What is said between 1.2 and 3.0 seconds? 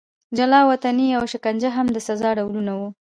شکنجه هم د سزا ډولونه وو.